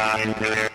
[0.00, 0.69] Finder.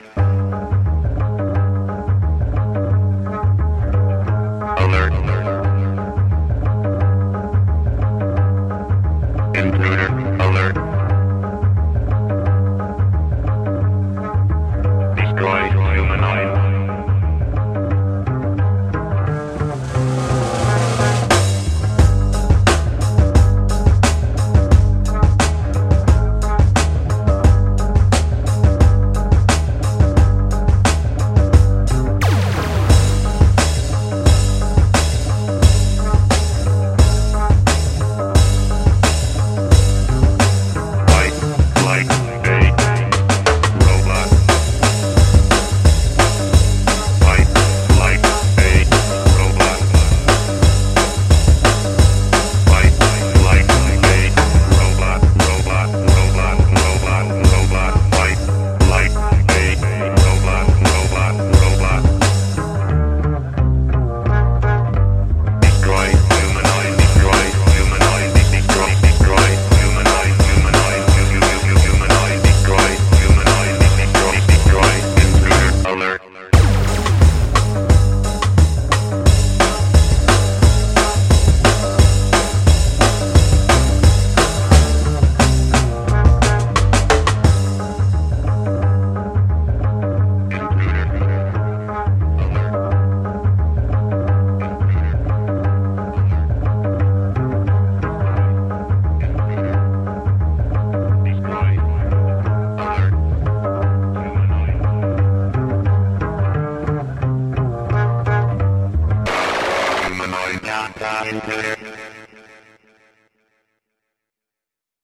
[111.00, 111.96] Bye.